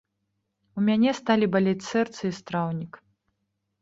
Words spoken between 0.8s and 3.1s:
мяне сталі балець сэрца і страўнік.